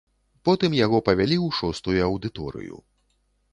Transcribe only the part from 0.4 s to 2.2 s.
Потым яго павялі ў шостую